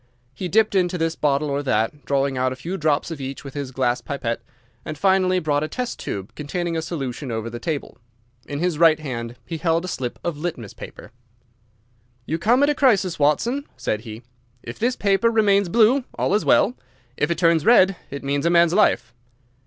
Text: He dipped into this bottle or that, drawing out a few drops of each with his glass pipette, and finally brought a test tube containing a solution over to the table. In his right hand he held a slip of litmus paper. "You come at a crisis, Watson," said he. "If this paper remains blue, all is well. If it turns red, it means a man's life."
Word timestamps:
He 0.33 0.47
dipped 0.47 0.73
into 0.73 0.97
this 0.97 1.15
bottle 1.15 1.47
or 1.51 1.61
that, 1.61 2.05
drawing 2.05 2.35
out 2.35 2.51
a 2.51 2.55
few 2.55 2.75
drops 2.75 3.11
of 3.11 3.21
each 3.21 3.43
with 3.43 3.53
his 3.53 3.69
glass 3.69 4.01
pipette, 4.01 4.41
and 4.83 4.97
finally 4.97 5.37
brought 5.37 5.63
a 5.63 5.67
test 5.67 5.99
tube 5.99 6.33
containing 6.33 6.75
a 6.75 6.81
solution 6.81 7.29
over 7.31 7.45
to 7.45 7.51
the 7.51 7.59
table. 7.59 7.99
In 8.47 8.57
his 8.57 8.79
right 8.79 8.99
hand 8.99 9.35
he 9.45 9.57
held 9.59 9.85
a 9.85 9.87
slip 9.87 10.17
of 10.23 10.37
litmus 10.39 10.73
paper. 10.73 11.11
"You 12.25 12.39
come 12.39 12.63
at 12.63 12.69
a 12.71 12.73
crisis, 12.73 13.19
Watson," 13.19 13.67
said 13.77 14.01
he. 14.01 14.23
"If 14.63 14.79
this 14.79 14.95
paper 14.95 15.29
remains 15.29 15.69
blue, 15.69 16.03
all 16.17 16.33
is 16.33 16.43
well. 16.45 16.73
If 17.15 17.29
it 17.29 17.37
turns 17.37 17.63
red, 17.63 17.95
it 18.09 18.23
means 18.23 18.47
a 18.47 18.49
man's 18.49 18.73
life." 18.73 19.13